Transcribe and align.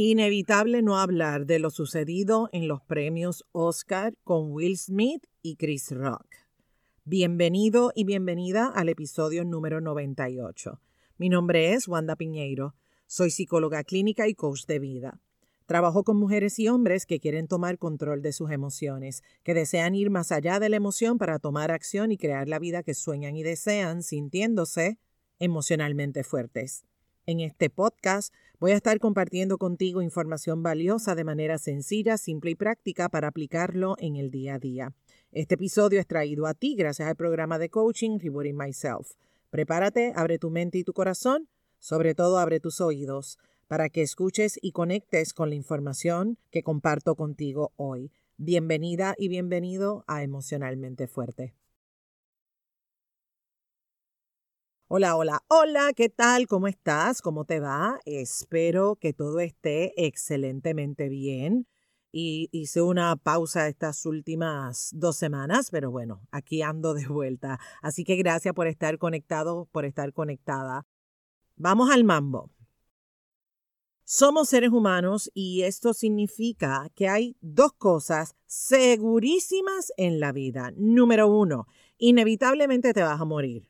Inevitable 0.00 0.80
no 0.80 0.96
hablar 0.96 1.44
de 1.44 1.58
lo 1.58 1.70
sucedido 1.70 2.48
en 2.52 2.68
los 2.68 2.80
premios 2.80 3.44
Oscar 3.50 4.14
con 4.22 4.52
Will 4.52 4.78
Smith 4.78 5.26
y 5.42 5.56
Chris 5.56 5.90
Rock. 5.90 6.24
Bienvenido 7.02 7.90
y 7.96 8.04
bienvenida 8.04 8.68
al 8.68 8.90
episodio 8.90 9.44
número 9.44 9.80
98. 9.80 10.80
Mi 11.16 11.28
nombre 11.28 11.72
es 11.72 11.88
Wanda 11.88 12.14
Piñeiro. 12.14 12.76
Soy 13.08 13.32
psicóloga 13.32 13.82
clínica 13.82 14.28
y 14.28 14.34
coach 14.34 14.66
de 14.66 14.78
vida. 14.78 15.20
Trabajo 15.66 16.04
con 16.04 16.16
mujeres 16.16 16.60
y 16.60 16.68
hombres 16.68 17.04
que 17.04 17.18
quieren 17.18 17.48
tomar 17.48 17.76
control 17.76 18.22
de 18.22 18.32
sus 18.32 18.52
emociones, 18.52 19.24
que 19.42 19.52
desean 19.52 19.96
ir 19.96 20.10
más 20.10 20.30
allá 20.30 20.60
de 20.60 20.68
la 20.68 20.76
emoción 20.76 21.18
para 21.18 21.40
tomar 21.40 21.72
acción 21.72 22.12
y 22.12 22.18
crear 22.18 22.48
la 22.48 22.60
vida 22.60 22.84
que 22.84 22.94
sueñan 22.94 23.34
y 23.34 23.42
desean, 23.42 24.04
sintiéndose 24.04 25.00
emocionalmente 25.40 26.22
fuertes. 26.22 26.84
En 27.26 27.40
este 27.40 27.68
podcast 27.68 28.32
voy 28.60 28.72
a 28.72 28.76
estar 28.76 28.98
compartiendo 28.98 29.56
contigo 29.56 30.02
información 30.02 30.62
valiosa 30.62 31.14
de 31.14 31.24
manera 31.24 31.58
sencilla, 31.58 32.18
simple 32.18 32.50
y 32.50 32.54
práctica 32.54 33.08
para 33.08 33.28
aplicarlo 33.28 33.94
en 33.98 34.16
el 34.16 34.30
día 34.30 34.54
a 34.54 34.58
día. 34.58 34.94
Este 35.30 35.54
episodio 35.54 36.00
es 36.00 36.06
traído 36.06 36.46
a 36.46 36.54
ti 36.54 36.74
gracias 36.74 37.08
al 37.08 37.16
programa 37.16 37.58
de 37.58 37.68
coaching 37.68 38.18
Rebooting 38.18 38.56
Myself. 38.56 39.12
Prepárate, 39.50 40.12
abre 40.16 40.38
tu 40.38 40.50
mente 40.50 40.78
y 40.78 40.84
tu 40.84 40.92
corazón, 40.92 41.48
sobre 41.78 42.14
todo 42.14 42.38
abre 42.38 42.60
tus 42.60 42.80
oídos, 42.80 43.38
para 43.68 43.90
que 43.90 44.02
escuches 44.02 44.58
y 44.60 44.72
conectes 44.72 45.34
con 45.34 45.50
la 45.50 45.54
información 45.54 46.38
que 46.50 46.62
comparto 46.62 47.14
contigo 47.14 47.72
hoy. 47.76 48.10
Bienvenida 48.38 49.14
y 49.18 49.28
bienvenido 49.28 50.04
a 50.06 50.22
Emocionalmente 50.22 51.06
Fuerte. 51.06 51.54
Hola, 54.90 55.16
hola, 55.16 55.44
hola, 55.48 55.92
¿qué 55.94 56.08
tal? 56.08 56.46
¿Cómo 56.46 56.66
estás? 56.66 57.20
¿Cómo 57.20 57.44
te 57.44 57.60
va? 57.60 58.00
Espero 58.06 58.96
que 58.96 59.12
todo 59.12 59.38
esté 59.40 59.92
excelentemente 60.06 61.10
bien. 61.10 61.66
Y 62.10 62.48
hice 62.52 62.80
una 62.80 63.14
pausa 63.16 63.68
estas 63.68 64.06
últimas 64.06 64.88
dos 64.94 65.18
semanas, 65.18 65.68
pero 65.70 65.90
bueno, 65.90 66.22
aquí 66.30 66.62
ando 66.62 66.94
de 66.94 67.06
vuelta. 67.06 67.60
Así 67.82 68.02
que 68.02 68.16
gracias 68.16 68.54
por 68.54 68.66
estar 68.66 68.96
conectado, 68.96 69.68
por 69.72 69.84
estar 69.84 70.10
conectada. 70.14 70.86
Vamos 71.56 71.90
al 71.90 72.04
mambo. 72.04 72.50
Somos 74.04 74.48
seres 74.48 74.70
humanos 74.70 75.30
y 75.34 75.64
esto 75.64 75.92
significa 75.92 76.88
que 76.94 77.08
hay 77.10 77.36
dos 77.42 77.74
cosas 77.74 78.36
segurísimas 78.46 79.92
en 79.98 80.18
la 80.18 80.32
vida. 80.32 80.72
Número 80.76 81.28
uno, 81.28 81.66
inevitablemente 81.98 82.94
te 82.94 83.02
vas 83.02 83.20
a 83.20 83.26
morir 83.26 83.68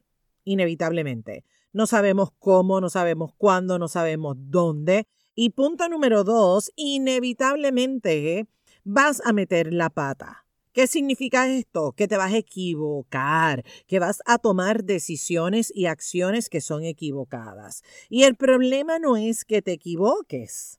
inevitablemente. 0.49 1.45
No 1.73 1.87
sabemos 1.87 2.31
cómo, 2.39 2.81
no 2.81 2.91
sabemos 2.91 3.33
cuándo, 3.37 3.79
no 3.79 3.89
sabemos 3.89 4.37
dónde. 4.39 5.07
Y 5.35 5.51
punto 5.51 5.89
número 5.89 6.25
dos, 6.25 6.73
inevitablemente 6.77 8.49
vas 8.85 9.23
a 9.25 9.33
meter 9.33 9.73
la 9.73 9.91
pata. 9.91 10.47
¿Qué 10.73 10.87
significa 10.87 11.49
esto? 11.49 11.93
Que 11.93 12.09
te 12.09 12.17
vas 12.17 12.33
a 12.33 12.37
equivocar, 12.37 13.65
que 13.87 13.99
vas 13.99 14.21
a 14.27 14.39
tomar 14.39 14.85
decisiones 14.85 15.73
y 15.75 15.87
acciones 15.87 16.49
que 16.49 16.61
son 16.61 16.85
equivocadas. 16.85 17.83
Y 18.09 18.23
el 18.23 18.37
problema 18.37 18.99
no 18.99 19.17
es 19.17 19.45
que 19.45 19.61
te 19.61 19.73
equivoques, 19.73 20.79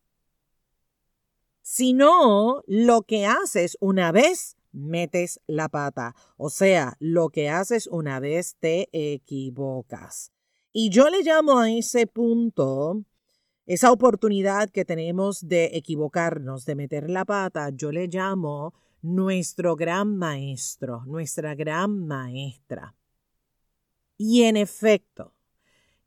sino 1.61 2.63
lo 2.65 3.01
que 3.03 3.25
haces 3.25 3.77
una 3.79 4.11
vez 4.11 4.55
metes 4.71 5.39
la 5.47 5.69
pata. 5.69 6.15
O 6.37 6.49
sea, 6.49 6.95
lo 6.99 7.29
que 7.29 7.49
haces 7.49 7.87
una 7.87 8.19
vez 8.19 8.55
te 8.59 8.89
equivocas. 8.91 10.31
Y 10.71 10.89
yo 10.89 11.09
le 11.09 11.23
llamo 11.23 11.59
a 11.59 11.71
ese 11.71 12.07
punto, 12.07 13.03
esa 13.65 13.91
oportunidad 13.91 14.69
que 14.69 14.85
tenemos 14.85 15.47
de 15.47 15.71
equivocarnos, 15.73 16.65
de 16.65 16.75
meter 16.75 17.09
la 17.09 17.25
pata, 17.25 17.69
yo 17.71 17.91
le 17.91 18.07
llamo 18.07 18.73
nuestro 19.01 19.75
gran 19.75 20.17
maestro, 20.17 21.03
nuestra 21.05 21.55
gran 21.55 22.05
maestra. 22.07 22.95
Y 24.17 24.43
en 24.43 24.57
efecto, 24.57 25.33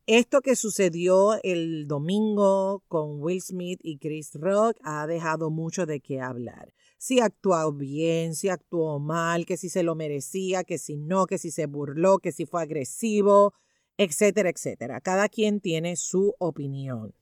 esto 0.07 0.43
que 0.43 0.57
sucedió 0.57 1.41
el 1.43 1.87
domingo 1.89 2.83
con 2.89 3.23
Will 3.23 3.41
Smith 3.41 3.81
y 3.83 3.99
Chris 3.99 4.35
Rock 4.35 4.77
ha 4.83 5.07
dejado 5.07 5.51
mucho 5.51 5.87
de 5.87 6.01
qué 6.01 6.21
hablar 6.21 6.73
si 7.03 7.19
actuó 7.19 7.73
bien, 7.73 8.37
si 8.37 8.49
actuó 8.49 9.01
mal, 9.01 9.45
que 9.45 9.57
si 9.57 9.69
se 9.69 9.83
lo 9.83 9.97
merecía, 9.97 10.63
que 10.63 10.79
si 10.79 10.97
no, 10.97 11.27
que 11.27 11.37
si 11.37 11.51
se 11.51 11.67
burló, 11.67 12.21
que 12.21 12.31
si 12.31 12.47
fue 12.47 12.63
agresivo, 12.63 13.55
etcétera, 13.97 14.51
etcétera. 14.51 15.01
Cada 15.01 15.29
quien 15.29 15.59
tiene 15.59 15.97
su 15.97 16.37
opinión. 16.39 17.13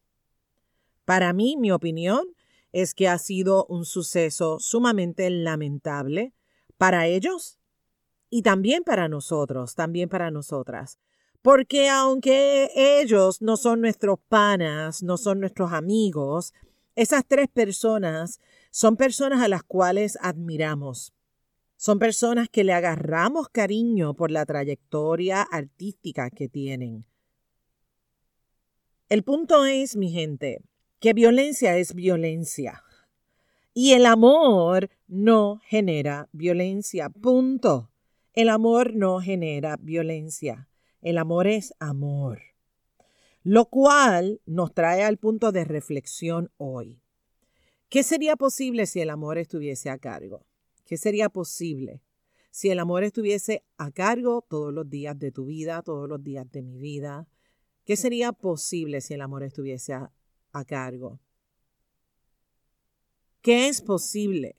Para 1.07 1.33
mí, 1.33 1.57
mi 1.57 1.73
opinión 1.73 2.27
es 2.73 2.93
que 2.93 3.09
ha 3.09 3.17
sido 3.17 3.65
un 3.71 3.87
suceso 3.87 4.59
sumamente 4.61 5.31
lamentable 5.31 6.35
para 6.77 7.07
ellos 7.07 7.59
y 8.29 8.43
también 8.43 8.85
para 8.85 9.09
nosotros, 9.09 9.77
también 9.77 10.11
para 10.11 10.31
nosotras. 10.31 10.99
Porque 11.41 11.89
aunque 11.89 12.71
ellos 12.77 13.41
no 13.41 13.57
son 13.57 13.81
nuestros 13.81 14.19
panas, 14.29 15.03
no 15.03 15.17
son 15.17 15.41
nuestros 15.41 15.73
amigos, 15.73 16.53
esas 16.97 17.25
tres 17.27 17.49
personas 17.49 18.41
son 18.71 18.97
personas 18.97 19.43
a 19.43 19.49
las 19.49 19.63
cuales 19.63 20.19
admiramos. 20.21 21.13
Son 21.77 21.99
personas 21.99 22.49
que 22.49 22.63
le 22.63 22.73
agarramos 22.73 23.49
cariño 23.49 24.15
por 24.15 24.31
la 24.31 24.45
trayectoria 24.47 25.43
artística 25.43 26.31
que 26.31 26.49
tienen. 26.49 27.07
El 29.09 29.25
punto 29.25 29.65
es, 29.65 29.97
mi 29.97 30.11
gente, 30.11 30.63
que 31.01 31.15
violencia 31.15 31.77
es 31.79 31.95
violencia. 31.95 32.85
Y 33.75 33.93
el 33.93 34.07
amor 34.07 34.91
no 35.09 35.61
genera 35.65 36.29
violencia. 36.33 37.09
Punto. 37.09 37.91
El 38.35 38.49
amor 38.49 38.95
no 38.95 39.21
genera 39.21 39.77
violencia. 39.81 40.69
El 41.03 41.19
amor 41.19 41.47
es 41.47 41.75
amor. 41.81 42.41
Lo 43.43 43.65
cual 43.67 44.41
nos 44.45 44.75
trae 44.75 45.03
al 45.03 45.17
punto 45.17 45.51
de 45.51 45.65
reflexión 45.65 46.53
hoy. 46.59 47.00
¿Qué 47.91 48.05
sería 48.05 48.37
posible 48.37 48.87
si 48.87 49.01
el 49.01 49.11
amor 49.11 49.37
estuviese 49.37 49.91
a 49.91 49.99
cargo? 49.99 50.47
¿Qué 50.87 50.97
sería 50.97 51.29
posible 51.29 52.01
si 52.53 52.71
el 52.71 52.79
amor 52.79 53.03
estuviese 53.03 53.65
a 53.79 53.91
cargo 53.91 54.47
todos 54.49 54.73
los 54.73 54.89
días 54.89 55.19
de 55.19 55.33
tu 55.33 55.47
vida, 55.47 55.83
todos 55.83 56.09
los 56.09 56.23
días 56.23 56.49
de 56.53 56.63
mi 56.63 56.79
vida? 56.79 57.27
¿Qué 57.85 57.97
sería 57.97 58.31
posible 58.31 59.01
si 59.01 59.15
el 59.15 59.23
amor 59.23 59.43
estuviese 59.43 59.93
a, 59.93 60.13
a 60.53 60.65
cargo? 60.65 61.19
¿Qué 63.43 63.67
es 63.67 63.83
posible 63.83 64.55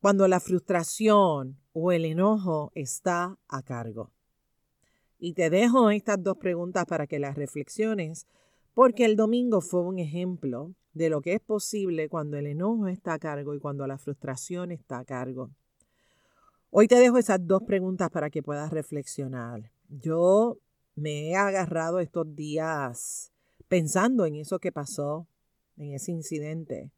cuando 0.00 0.28
la 0.28 0.38
frustración 0.38 1.58
o 1.72 1.90
el 1.90 2.04
enojo 2.04 2.70
está 2.74 3.38
a 3.48 3.62
cargo? 3.62 4.12
Y 5.18 5.32
te 5.32 5.48
dejo 5.48 5.90
estas 5.90 6.22
dos 6.22 6.36
preguntas 6.36 6.84
para 6.84 7.06
que 7.06 7.18
las 7.18 7.34
reflexiones, 7.34 8.26
porque 8.76 9.06
el 9.06 9.16
domingo 9.16 9.62
fue 9.62 9.80
un 9.80 9.98
ejemplo 9.98 10.74
de 10.92 11.08
lo 11.08 11.22
que 11.22 11.32
es 11.32 11.40
posible 11.40 12.10
cuando 12.10 12.36
el 12.36 12.46
enojo 12.46 12.88
está 12.88 13.14
a 13.14 13.18
cargo 13.18 13.54
y 13.54 13.58
cuando 13.58 13.86
la 13.86 13.96
frustración 13.96 14.70
está 14.70 14.98
a 14.98 15.04
cargo. 15.06 15.50
Hoy 16.68 16.86
te 16.86 16.96
dejo 16.96 17.16
esas 17.16 17.38
dos 17.46 17.62
preguntas 17.62 18.10
para 18.10 18.28
que 18.28 18.42
puedas 18.42 18.70
reflexionar. 18.70 19.72
Yo 19.88 20.58
me 20.94 21.30
he 21.30 21.36
agarrado 21.36 22.00
estos 22.00 22.36
días 22.36 23.32
pensando 23.66 24.26
en 24.26 24.34
eso 24.34 24.58
que 24.58 24.72
pasó, 24.72 25.26
en 25.78 25.94
ese 25.94 26.12
incidente, 26.12 26.92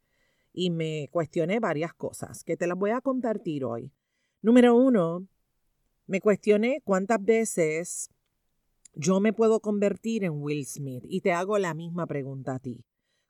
y 0.53 0.71
me 0.71 1.09
cuestioné 1.13 1.61
varias 1.61 1.95
cosas 1.95 2.43
que 2.43 2.57
te 2.57 2.67
las 2.67 2.77
voy 2.77 2.91
a 2.91 3.01
compartir 3.01 3.65
hoy. 3.65 3.93
Número 4.43 4.75
uno, 4.75 5.29
me 6.09 6.21
cuestioné 6.21 6.81
cuántas 6.83 7.25
veces 7.25 8.11
yo 8.95 9.21
me 9.21 9.33
puedo 9.33 9.61
convertir 9.61 10.25
en 10.25 10.43
Will 10.43 10.67
Smith 10.67 11.05
y 11.09 11.21
te 11.21 11.33
hago 11.33 11.59
la 11.59 11.75
misma 11.75 12.07
pregunta 12.07 12.57
a 12.57 12.59
ti. 12.59 12.85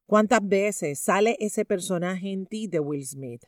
¿Cuántas 0.07 0.41
veces 0.43 0.99
sale 0.99 1.37
ese 1.39 1.65
personaje 1.65 2.33
en 2.33 2.47
ti 2.47 2.67
de 2.67 2.81
Will 2.81 3.07
Smith? 3.07 3.45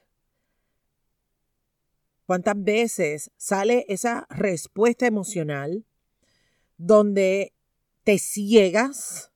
¿Cuántas 2.27 2.63
veces 2.63 3.31
sale 3.39 3.87
esa 3.89 4.27
respuesta 4.29 5.07
emocional 5.07 5.87
donde 6.77 7.55
te 8.05 8.19
ciegas 8.19 9.33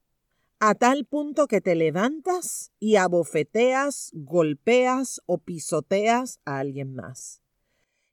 a 0.61 0.75
tal 0.75 1.07
punto 1.07 1.47
que 1.47 1.61
te 1.61 1.75
levantas 1.75 2.73
y 2.79 2.97
abofeteas, 2.97 4.11
golpeas 4.13 5.23
o 5.27 5.39
pisoteas 5.39 6.41
a 6.45 6.59
alguien 6.59 6.95
más? 6.95 7.41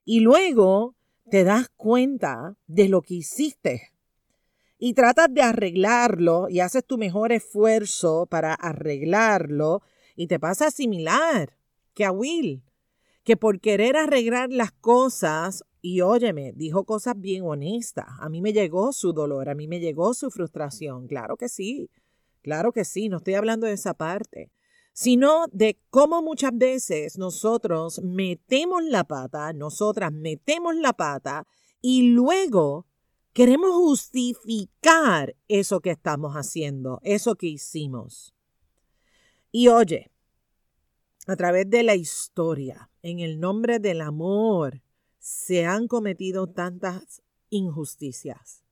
Y 0.04 0.20
luego 0.20 0.96
te 1.30 1.44
das 1.44 1.68
cuenta 1.76 2.56
de 2.66 2.88
lo 2.88 3.02
que 3.02 3.14
hiciste 3.14 3.91
y 4.84 4.94
tratas 4.94 5.28
de 5.32 5.42
arreglarlo 5.42 6.48
y 6.48 6.58
haces 6.58 6.84
tu 6.84 6.98
mejor 6.98 7.30
esfuerzo 7.30 8.26
para 8.26 8.52
arreglarlo 8.52 9.80
y 10.16 10.26
te 10.26 10.40
pasa 10.40 10.72
similar 10.72 11.56
que 11.94 12.04
a 12.04 12.10
Will, 12.10 12.64
que 13.22 13.36
por 13.36 13.60
querer 13.60 13.96
arreglar 13.96 14.50
las 14.50 14.72
cosas, 14.72 15.62
y 15.82 16.00
óyeme, 16.00 16.52
dijo 16.56 16.82
cosas 16.82 17.14
bien 17.16 17.44
honestas, 17.44 18.08
a 18.18 18.28
mí 18.28 18.40
me 18.40 18.52
llegó 18.52 18.92
su 18.92 19.12
dolor, 19.12 19.48
a 19.48 19.54
mí 19.54 19.68
me 19.68 19.78
llegó 19.78 20.14
su 20.14 20.32
frustración, 20.32 21.06
claro 21.06 21.36
que 21.36 21.48
sí, 21.48 21.88
claro 22.42 22.72
que 22.72 22.84
sí, 22.84 23.08
no 23.08 23.18
estoy 23.18 23.34
hablando 23.34 23.68
de 23.68 23.74
esa 23.74 23.94
parte, 23.94 24.50
sino 24.92 25.44
de 25.52 25.78
cómo 25.90 26.22
muchas 26.22 26.58
veces 26.58 27.18
nosotros 27.18 28.02
metemos 28.02 28.82
la 28.82 29.04
pata, 29.04 29.52
nosotras 29.52 30.10
metemos 30.12 30.74
la 30.74 30.92
pata 30.92 31.46
y 31.80 32.10
luego 32.10 32.86
queremos 33.32 33.72
justificar 33.72 35.34
eso 35.48 35.80
que 35.80 35.90
estamos 35.90 36.34
haciendo, 36.34 37.00
eso 37.02 37.36
que 37.36 37.46
hicimos. 37.46 38.34
Y 39.50 39.68
oye, 39.68 40.10
a 41.26 41.36
través 41.36 41.68
de 41.70 41.82
la 41.82 41.94
historia, 41.94 42.90
en 43.02 43.20
el 43.20 43.40
nombre 43.40 43.78
del 43.78 44.00
amor, 44.00 44.82
se 45.18 45.66
han 45.66 45.86
cometido 45.88 46.48
tantas 46.48 47.22
injusticias 47.48 48.64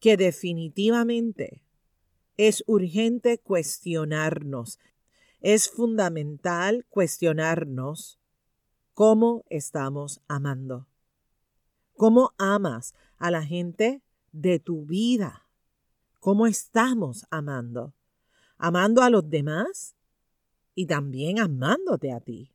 que 0.00 0.16
definitivamente 0.16 1.62
es 2.36 2.64
urgente 2.66 3.38
cuestionarnos. 3.38 4.78
Es 5.40 5.70
fundamental 5.70 6.86
cuestionarnos 6.88 8.18
cómo 8.94 9.44
estamos 9.48 10.20
amando. 10.26 10.88
¿Cómo 11.96 12.32
amas 12.38 12.94
a 13.18 13.30
la 13.30 13.44
gente 13.44 14.02
de 14.32 14.58
tu 14.58 14.84
vida? 14.84 15.48
¿Cómo 16.20 16.46
estamos 16.46 17.26
amando? 17.30 17.94
¿Amando 18.56 19.02
a 19.02 19.10
los 19.10 19.28
demás? 19.28 19.94
Y 20.74 20.86
también 20.86 21.38
amándote 21.38 22.12
a 22.12 22.20
ti. 22.20 22.50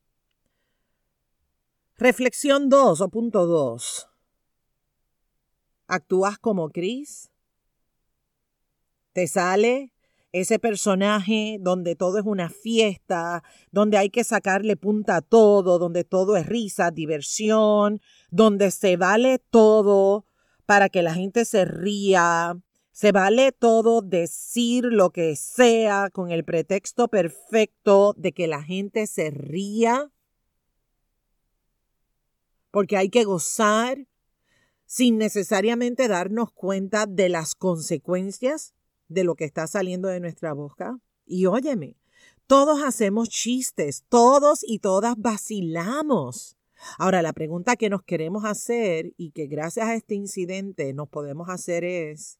Reflexión 1.98 2.70
2 2.70 3.02
o 3.02 3.10
punto 3.10 3.46
2. 3.46 4.08
¿Actúas 5.88 6.38
como 6.40 6.70
Cris? 6.70 7.32
¿Te 9.14 9.28
sale 9.28 9.94
ese 10.32 10.60
personaje 10.60 11.58
donde 11.60 11.96
todo 11.96 12.20
es 12.20 12.26
una 12.26 12.50
fiesta, 12.50 13.44
donde 13.72 13.98
hay 13.98 14.10
que 14.10 14.24
sacarle 14.24 14.78
punta 14.78 15.18
a 15.18 15.22
todo, 15.22 15.80
donde 15.80 16.04
todo 16.04 16.38
es 16.38 16.46
risa, 16.46 16.92
diversión, 16.92 18.02
donde 18.30 18.72
se 18.72 18.96
vale 18.96 19.40
todo 19.40 20.26
para 20.70 20.90
que 20.90 21.02
la 21.02 21.16
gente 21.16 21.46
se 21.46 21.66
ría, 21.66 22.56
se 22.92 23.12
vale 23.12 23.52
todo 23.52 24.04
decir 24.04 24.86
lo 24.86 25.10
que 25.10 25.36
sea 25.36 26.12
con 26.12 26.30
el 26.30 26.46
pretexto 26.46 27.08
perfecto 27.08 28.14
de 28.16 28.34
que 28.34 28.46
la 28.46 28.62
gente 28.62 29.08
se 29.08 29.32
ría, 29.32 30.12
porque 32.70 32.98
hay 32.98 33.10
que 33.10 33.24
gozar 33.24 34.06
sin 34.86 35.18
necesariamente 35.18 36.08
darnos 36.08 36.52
cuenta 36.52 37.08
de 37.08 37.30
las 37.30 37.56
consecuencias 37.56 38.76
de 39.08 39.24
lo 39.24 39.34
que 39.34 39.46
está 39.46 39.66
saliendo 39.66 40.08
de 40.08 40.20
nuestra 40.20 40.54
boca. 40.54 41.00
Y 41.26 41.48
óyeme, 41.48 41.98
todos 42.46 42.84
hacemos 42.84 43.30
chistes, 43.30 44.06
todos 44.08 44.60
y 44.62 44.78
todas 44.78 45.16
vacilamos. 45.18 46.59
Ahora, 46.98 47.22
la 47.22 47.34
pregunta 47.34 47.76
que 47.76 47.90
nos 47.90 48.04
queremos 48.04 48.46
hacer 48.46 49.14
y 49.18 49.32
que 49.32 49.48
gracias 49.48 49.88
a 49.88 49.96
este 49.96 50.16
incidente 50.16 50.94
nos 50.94 51.10
podemos 51.10 51.50
hacer 51.50 51.84
es, 51.84 52.40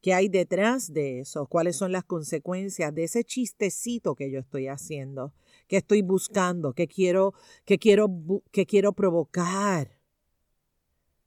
¿qué 0.00 0.14
hay 0.14 0.28
detrás 0.28 0.92
de 0.92 1.20
eso? 1.20 1.46
¿Cuáles 1.46 1.76
son 1.76 1.92
las 1.92 2.04
consecuencias 2.04 2.94
de 2.94 3.04
ese 3.04 3.24
chistecito 3.24 4.14
que 4.14 4.30
yo 4.30 4.40
estoy 4.40 4.68
haciendo? 4.68 5.32
¿Qué 5.66 5.78
estoy 5.78 6.02
buscando? 6.02 6.72
¿Qué 6.72 6.86
quiero, 6.86 7.34
qué 7.64 7.78
quiero, 7.78 8.08
qué 8.50 8.66
quiero 8.66 8.92
provocar? 8.92 9.98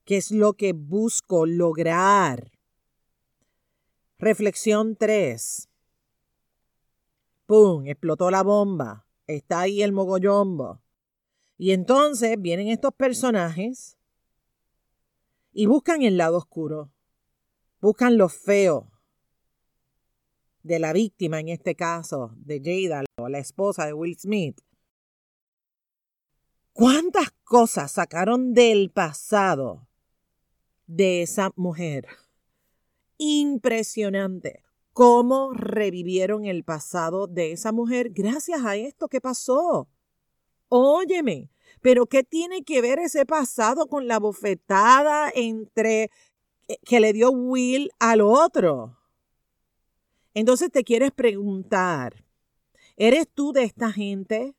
¿Qué 0.05 0.17
es 0.17 0.31
lo 0.31 0.53
que 0.53 0.73
busco 0.73 1.45
lograr? 1.45 2.51
Reflexión 4.19 4.95
3. 4.95 5.67
¡Pum! 7.47 7.85
Explotó 7.87 8.31
la 8.31 8.43
bomba. 8.43 9.05
Está 9.27 9.61
ahí 9.61 9.81
el 9.81 9.91
mogollombo. 9.91 10.84
Y 11.57 11.71
entonces 11.71 12.35
vienen 12.39 12.67
estos 12.67 12.93
personajes 12.93 13.97
y 15.53 15.65
buscan 15.65 16.01
el 16.01 16.17
lado 16.17 16.37
oscuro. 16.37 16.91
Buscan 17.79 18.17
lo 18.17 18.29
feo 18.29 18.91
de 20.63 20.79
la 20.79 20.91
víctima, 20.91 21.39
en 21.39 21.49
este 21.49 21.75
caso, 21.75 22.33
de 22.37 22.59
Jada, 22.59 23.03
la 23.29 23.39
esposa 23.39 23.85
de 23.85 23.93
Will 23.93 24.17
Smith. 24.17 24.59
¿Cuántas 26.73 27.31
cosas 27.43 27.91
sacaron 27.91 28.53
del 28.53 28.91
pasado 28.91 29.87
de 30.87 31.21
esa 31.21 31.51
mujer? 31.55 32.07
impresionante 33.17 34.63
cómo 34.93 35.51
revivieron 35.53 36.45
el 36.45 36.63
pasado 36.63 37.27
de 37.27 37.51
esa 37.51 37.71
mujer 37.71 38.11
gracias 38.11 38.63
a 38.63 38.75
esto 38.75 39.07
que 39.07 39.21
pasó. 39.21 39.89
Óyeme, 40.77 41.49
pero 41.79 42.05
¿qué 42.05 42.25
tiene 42.25 42.65
que 42.65 42.81
ver 42.81 42.99
ese 42.99 43.25
pasado 43.25 43.87
con 43.87 44.09
la 44.09 44.19
bofetada 44.19 45.31
entre 45.33 46.11
que 46.83 46.99
le 46.99 47.13
dio 47.13 47.31
Will 47.31 47.91
al 47.97 48.19
otro? 48.19 48.99
Entonces 50.33 50.69
te 50.69 50.83
quieres 50.83 51.13
preguntar, 51.13 52.25
¿eres 52.97 53.29
tú 53.33 53.53
de 53.53 53.63
esta 53.63 53.93
gente? 53.93 54.53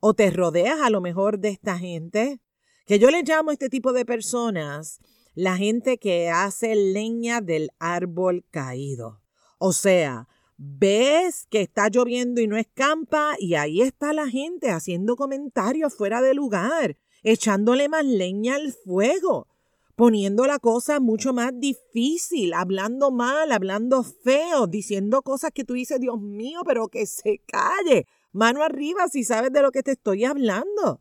¿O 0.00 0.14
te 0.14 0.32
rodeas 0.32 0.80
a 0.82 0.90
lo 0.90 1.00
mejor 1.00 1.38
de 1.38 1.50
esta 1.50 1.78
gente? 1.78 2.40
Que 2.84 2.98
yo 2.98 3.12
le 3.12 3.22
llamo 3.22 3.50
a 3.50 3.52
este 3.52 3.68
tipo 3.68 3.92
de 3.92 4.04
personas 4.04 4.98
la 5.34 5.56
gente 5.56 5.96
que 5.98 6.28
hace 6.28 6.74
leña 6.74 7.40
del 7.40 7.70
árbol 7.78 8.44
caído. 8.50 9.22
O 9.58 9.72
sea, 9.72 10.26
ves 10.56 11.46
que 11.50 11.62
está 11.62 11.88
lloviendo 11.88 12.40
y 12.40 12.46
no 12.46 12.56
escampa 12.56 13.34
y 13.38 13.54
ahí 13.54 13.82
está 13.82 14.12
la 14.12 14.28
gente 14.28 14.70
haciendo 14.70 15.16
comentarios 15.16 15.94
fuera 15.94 16.22
de 16.22 16.34
lugar, 16.34 16.96
echándole 17.22 17.88
más 17.88 18.04
leña 18.04 18.56
al 18.56 18.72
fuego, 18.72 19.48
poniendo 19.96 20.46
la 20.46 20.58
cosa 20.58 21.00
mucho 21.00 21.32
más 21.32 21.52
difícil, 21.58 22.54
hablando 22.54 23.10
mal, 23.10 23.52
hablando 23.52 24.02
feo, 24.02 24.66
diciendo 24.66 25.22
cosas 25.22 25.50
que 25.52 25.64
tú 25.64 25.74
dices, 25.74 26.00
Dios 26.00 26.20
mío, 26.20 26.62
pero 26.64 26.88
que 26.88 27.06
se 27.06 27.42
calle. 27.46 28.06
Mano 28.32 28.62
arriba 28.62 29.08
si 29.08 29.24
sabes 29.24 29.52
de 29.52 29.62
lo 29.62 29.70
que 29.70 29.82
te 29.82 29.92
estoy 29.92 30.24
hablando. 30.24 31.00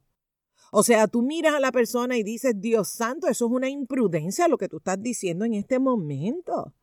O 0.72 0.84
sea, 0.84 1.08
tú 1.08 1.22
miras 1.22 1.54
a 1.54 1.60
la 1.60 1.72
persona 1.72 2.18
y 2.18 2.24
dices, 2.24 2.54
Dios 2.58 2.88
santo, 2.88 3.28
eso 3.28 3.46
es 3.46 3.52
una 3.52 3.70
imprudencia 3.70 4.48
lo 4.48 4.58
que 4.58 4.70
tú 4.70 4.78
estás 4.78 5.02
diciendo 5.02 5.44
en 5.44 5.54
este 5.54 5.80
momento. 5.80 6.74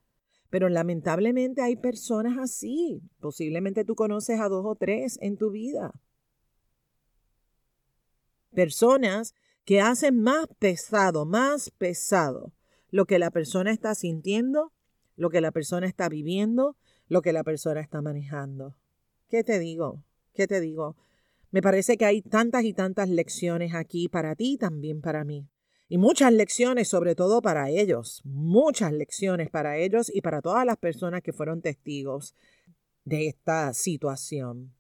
Pero 0.51 0.69
lamentablemente 0.69 1.63
hay 1.63 1.77
personas 1.77 2.39
así. 2.39 3.03
Posiblemente 3.21 3.85
tú 3.85 3.95
conoces 3.95 4.41
a 4.41 4.49
dos 4.49 4.65
o 4.67 4.75
tres 4.75 5.19
en 5.21 5.37
tu 5.37 5.51
vida. 5.51 5.93
Personas 8.55 9.35
que 9.65 9.81
hacen 9.81 10.21
más 10.23 10.47
pesado, 10.59 11.27
más 11.27 11.71
pesado 11.71 12.53
lo 12.91 13.07
que 13.07 13.19
la 13.19 13.31
persona 13.31 13.71
está 13.71 13.95
sintiendo, 13.95 14.73
lo 15.17 15.31
que 15.31 15.41
la 15.41 15.53
persona 15.53 15.87
está 15.87 16.09
viviendo, 16.09 16.77
lo 17.09 17.23
que 17.23 17.33
la 17.33 17.45
persona 17.45 17.81
está 17.81 18.01
manejando. 18.01 18.77
¿Qué 19.29 19.45
te 19.45 19.59
digo? 19.59 20.05
¿Qué 20.35 20.47
te 20.47 20.61
digo? 20.61 20.97
Me 21.51 21.63
parece 21.63 21.97
que 21.97 22.05
hay 22.05 22.23
tantas 22.23 22.65
y 22.65 22.73
tantas 22.73 23.09
lecciones 23.09 23.75
aquí 23.75 24.09
para 24.09 24.35
ti 24.35 24.55
y 24.55 24.59
también 24.59 25.01
para 25.01 25.25
mí. 25.25 25.49
Y 25.89 25.97
muchas 25.97 26.33
lecciones, 26.33 26.89
sobre 26.89 27.15
todo 27.15 27.41
para 27.41 27.71
ellos, 27.71 28.21
muchas 28.25 28.93
lecciones 28.93 29.49
para 29.49 29.79
ellos 29.79 30.11
y 30.15 30.21
para 30.21 30.43
todas 30.43 30.67
las 30.67 30.77
personas 30.77 31.23
que 31.23 31.33
fueron 31.33 31.63
testigos 31.63 32.35
de 33.05 33.29
esta 33.29 33.73
situación. 33.73 34.75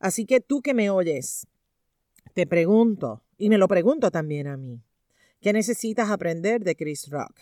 Así 0.00 0.26
que 0.26 0.40
tú 0.40 0.60
que 0.60 0.74
me 0.74 0.90
oyes, 0.90 1.46
te 2.34 2.46
pregunto, 2.46 3.22
y 3.38 3.48
me 3.48 3.58
lo 3.58 3.68
pregunto 3.68 4.10
también 4.10 4.48
a 4.48 4.56
mí, 4.56 4.82
¿qué 5.40 5.52
necesitas 5.52 6.10
aprender 6.10 6.64
de 6.64 6.74
Chris 6.74 7.08
Rock? 7.08 7.38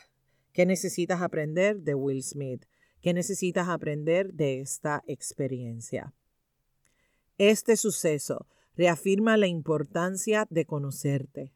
¿Qué 0.53 0.67
necesitas 0.67 1.23
aprender 1.23 1.81
de 1.81 1.95
Will 1.95 2.23
Smith? 2.23 2.67
¿Qué 3.01 3.15
necesitas 3.15 3.69
aprender 3.69 4.35
de 4.35 4.61
esta 4.61 5.03
experiencia? 5.07 6.13
Este 7.39 7.77
suceso 7.77 8.47
reafirma 8.77 9.37
la 9.39 9.47
importancia 9.47 10.47
de 10.51 10.67
conocerte, 10.67 11.53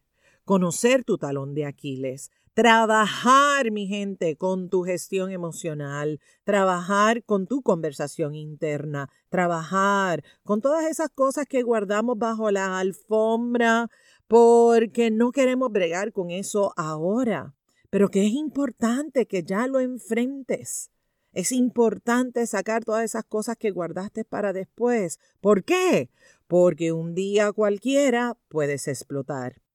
conocer 0.46 1.04
tu 1.04 1.18
talón 1.18 1.52
de 1.52 1.66
Aquiles, 1.66 2.30
trabajar, 2.54 3.70
mi 3.70 3.86
gente, 3.86 4.36
con 4.36 4.70
tu 4.70 4.84
gestión 4.84 5.30
emocional, 5.30 6.20
trabajar 6.44 7.22
con 7.24 7.46
tu 7.46 7.60
conversación 7.60 8.34
interna, 8.34 9.10
trabajar 9.28 10.24
con 10.44 10.62
todas 10.62 10.86
esas 10.86 11.10
cosas 11.10 11.44
que 11.46 11.62
guardamos 11.62 12.16
bajo 12.16 12.50
la 12.50 12.78
alfombra 12.78 13.90
porque 14.28 15.10
no 15.10 15.32
queremos 15.32 15.70
bregar 15.70 16.12
con 16.12 16.30
eso 16.30 16.72
ahora, 16.78 17.54
pero 17.90 18.08
que 18.08 18.24
es 18.24 18.32
importante 18.32 19.26
que 19.26 19.42
ya 19.42 19.66
lo 19.66 19.80
enfrentes 19.80 20.90
es 21.36 21.52
importante 21.52 22.46
sacar 22.46 22.82
todas 22.82 23.04
esas 23.04 23.24
cosas 23.24 23.58
que 23.58 23.70
guardaste 23.70 24.24
para 24.24 24.54
después. 24.54 25.20
¿Por 25.42 25.64
qué? 25.64 26.08
Porque 26.46 26.92
un 26.92 27.14
día 27.14 27.52
cualquiera 27.52 28.38
puedes 28.48 28.88
explotar. 28.88 29.65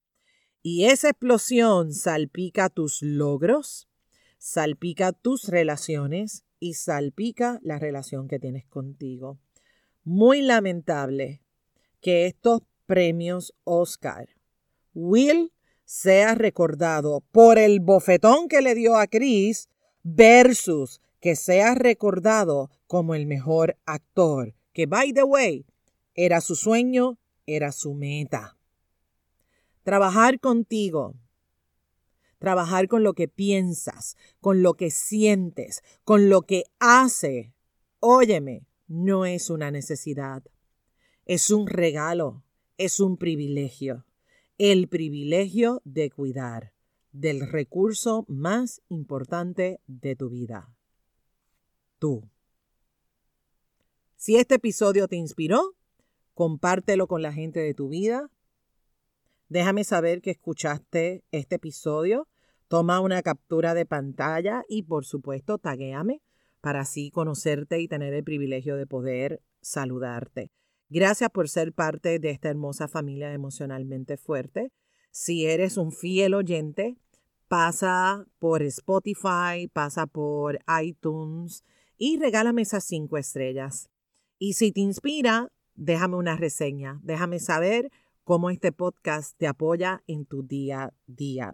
Y 0.64 0.86
esa 0.86 1.10
explosión 1.10 1.94
salpica 1.94 2.70
tus 2.70 3.02
logros, 3.02 3.88
salpica 4.38 5.12
tus 5.12 5.48
relaciones 5.48 6.44
y 6.60 6.76
salpica 6.76 7.60
la 7.64 7.80
relación 7.80 8.28
que 8.28 8.40
tienes 8.40 8.66
contigo. 8.66 9.40
muy 10.04 10.42
lamentable 10.42 11.42
que 12.00 12.26
estos 12.26 12.62
premios 12.88 13.54
Oscar, 13.64 14.30
Will 14.94 15.54
sea 15.86 16.36
recordado 16.36 17.22
por 17.32 17.58
el 17.60 17.80
bofetón 17.80 18.48
que 18.48 18.62
le 18.62 18.74
dio 18.76 18.98
a 18.98 19.08
Chris 19.08 19.70
versus 20.04 21.02
que 21.20 21.36
sea 21.36 21.76
recordado 21.76 22.72
como 22.88 23.14
el 23.14 23.28
mejor 23.28 23.78
actor, 23.86 24.56
que 24.74 24.88
by 24.88 25.14
the 25.14 25.24
way, 25.24 25.66
era 26.16 26.42
su 26.42 26.56
sueño, 26.56 27.20
era 27.46 27.72
su 27.72 27.94
meta. 27.94 28.58
Trabajar 29.84 30.40
contigo, 30.40 31.16
trabajar 32.38 32.88
con 32.88 33.04
lo 33.04 33.14
que 33.14 33.28
piensas, 33.28 34.16
con 34.40 34.62
lo 34.64 34.74
que 34.76 34.92
sientes, 34.92 35.84
con 36.04 36.30
lo 36.30 36.44
que 36.44 36.64
hace, 36.80 37.54
óyeme, 38.00 38.66
no 38.88 39.26
es 39.26 39.50
una 39.50 39.72
necesidad, 39.72 40.44
es 41.26 41.50
un 41.50 41.68
regalo, 41.68 42.44
es 42.78 43.00
un 43.00 43.18
privilegio, 43.18 44.06
el 44.58 44.88
privilegio 44.88 45.82
de 45.86 46.10
cuidar 46.10 46.74
del 47.12 47.42
recurso 47.42 48.26
más 48.28 48.82
importante 48.90 49.80
de 49.88 50.16
tu 50.16 50.30
vida, 50.30 50.74
tú. 52.00 52.30
Si 54.16 54.36
este 54.36 54.56
episodio 54.56 55.08
te 55.08 55.16
inspiró, 55.16 55.76
compártelo 56.34 57.08
con 57.08 57.22
la 57.22 57.34
gente 57.34 57.60
de 57.60 57.74
tu 57.74 57.90
vida. 57.90 58.30
Déjame 59.52 59.84
saber 59.84 60.22
que 60.22 60.32
escuchaste 60.32 61.26
este 61.32 61.56
episodio. 61.56 62.30
Toma 62.70 63.02
una 63.02 63.22
captura 63.22 63.74
de 63.74 63.86
pantalla 63.86 64.64
y 64.70 64.84
por 64.84 65.04
supuesto 65.04 65.58
taguéame 65.58 66.22
para 66.62 66.80
así 66.80 67.12
conocerte 67.12 67.82
y 67.82 67.90
tener 67.90 68.14
el 68.14 68.24
privilegio 68.24 68.78
de 68.78 68.88
poder 68.88 69.42
saludarte. 69.60 70.52
Gracias 70.88 71.30
por 71.32 71.50
ser 71.50 71.74
parte 71.74 72.18
de 72.18 72.30
esta 72.30 72.48
hermosa 72.48 72.88
familia 72.88 73.34
emocionalmente 73.34 74.16
fuerte. 74.16 74.72
Si 75.12 75.46
eres 75.46 75.76
un 75.76 75.92
fiel 75.92 76.34
oyente, 76.34 76.96
pasa 77.50 78.26
por 78.40 78.62
Spotify, 78.62 79.68
pasa 79.74 80.08
por 80.08 80.60
iTunes 80.82 81.66
y 81.98 82.18
regálame 82.18 82.62
esas 82.62 82.86
cinco 82.86 83.18
estrellas. 83.18 83.90
Y 84.40 84.54
si 84.54 84.72
te 84.72 84.80
inspira, 84.80 85.52
déjame 85.76 86.16
una 86.16 86.38
reseña, 86.38 87.02
déjame 87.04 87.40
saber 87.40 87.92
cómo 88.32 88.50
este 88.50 88.72
podcast 88.72 89.38
te 89.38 89.46
apoya 89.46 90.04
en 90.08 90.26
tu 90.26 90.42
día 90.42 90.84
a 90.84 90.94
día. 91.06 91.54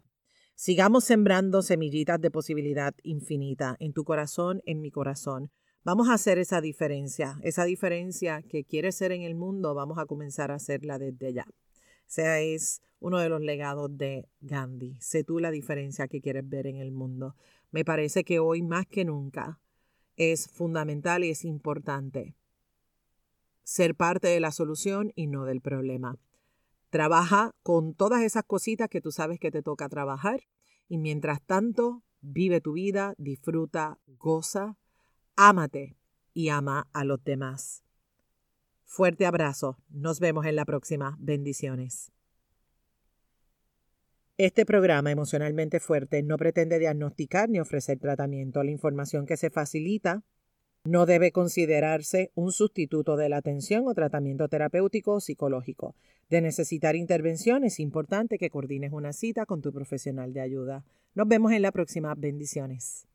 Sigamos 0.54 1.06
sembrando 1.06 1.64
semillitas 1.64 2.22
de 2.22 2.30
posibilidad 2.30 2.94
infinita 3.02 3.76
en 3.80 3.94
tu 3.94 4.04
corazón, 4.04 4.62
en 4.64 4.80
mi 4.80 4.92
corazón. 4.92 5.50
Vamos 5.84 6.08
a 6.08 6.14
hacer 6.14 6.38
esa 6.38 6.62
diferencia, 6.62 7.40
esa 7.42 7.66
diferencia 7.66 8.44
que 8.44 8.64
quieres 8.64 8.94
ser 8.94 9.12
en 9.12 9.24
el 9.24 9.34
mundo, 9.34 9.74
vamos 9.74 9.98
a 9.98 10.06
comenzar 10.06 10.52
a 10.52 10.58
hacerla 10.58 11.00
desde 11.00 11.34
ya. 11.34 11.48
Sea 12.06 12.42
es 12.42 12.84
uno 13.00 13.18
de 13.18 13.30
los 13.30 13.42
legados 13.42 13.98
de 13.98 14.30
Gandhi. 14.42 14.98
Sé 15.00 15.24
tú 15.24 15.40
la 15.40 15.50
diferencia 15.50 16.08
que 16.08 16.22
quieres 16.22 16.48
ver 16.48 16.68
en 16.68 16.76
el 16.76 16.92
mundo. 16.92 17.36
Me 17.72 17.86
parece 17.86 18.24
que 18.24 18.38
hoy 18.38 18.62
más 18.62 18.86
que 18.86 19.04
nunca 19.04 19.60
es 20.16 20.48
fundamental 20.48 21.24
y 21.24 21.32
es 21.32 21.44
importante 21.44 22.36
ser 23.64 23.96
parte 23.96 24.28
de 24.28 24.40
la 24.40 24.52
solución 24.52 25.12
y 25.16 25.26
no 25.26 25.46
del 25.46 25.60
problema. 25.60 26.20
Trabaja 26.90 27.52
con 27.64 27.94
todas 27.94 28.22
esas 28.22 28.44
cositas 28.44 28.90
que 28.90 29.02
tú 29.02 29.12
sabes 29.12 29.40
que 29.40 29.52
te 29.52 29.62
toca 29.62 29.90
trabajar 29.90 30.42
y 30.88 30.98
mientras 30.98 31.42
tanto 31.42 32.04
vive 32.22 32.62
tu 32.62 32.74
vida, 32.74 33.14
disfruta, 33.18 34.00
goza, 34.06 34.78
ámate 35.36 35.98
y 36.34 36.50
ama 36.50 36.88
a 36.94 37.04
los 37.04 37.24
demás. 37.24 37.84
Fuerte 38.86 39.26
abrazo. 39.26 39.78
Nos 39.90 40.20
vemos 40.20 40.46
en 40.46 40.56
la 40.56 40.64
próxima. 40.64 41.18
Bendiciones. 41.20 42.12
Este 44.38 44.66
programa 44.66 45.12
emocionalmente 45.12 45.80
fuerte 45.80 46.22
no 46.22 46.38
pretende 46.38 46.80
diagnosticar 46.80 47.50
ni 47.50 47.60
ofrecer 47.60 48.00
tratamiento. 48.00 48.64
La 48.64 48.72
información 48.72 49.26
que 49.26 49.36
se 49.36 49.50
facilita 49.50 50.24
no 50.86 51.06
debe 51.06 51.32
considerarse 51.32 52.32
un 52.36 52.52
sustituto 52.52 53.18
de 53.18 53.30
la 53.30 53.38
atención 53.38 53.88
o 53.88 53.94
tratamiento 53.94 54.48
terapéutico 54.48 55.16
o 55.16 55.20
psicológico. 55.20 55.96
De 56.30 56.42
necesitar 56.42 56.96
intervención 56.96 57.64
es 57.64 57.80
importante 57.80 58.38
que 58.38 58.50
coordines 58.50 58.92
una 58.92 59.14
cita 59.14 59.46
con 59.46 59.62
tu 59.62 59.72
profesional 59.72 60.34
de 60.34 60.42
ayuda. 60.42 60.84
Nos 61.16 61.28
vemos 61.28 61.54
en 61.54 61.62
la 61.62 61.72
próxima. 61.72 62.14
Bendiciones. 62.16 63.08